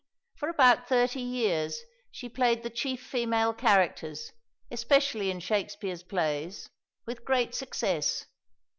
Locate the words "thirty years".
0.89-1.79